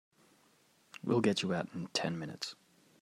[1.03, 2.55] We'll get you out in ten minutes.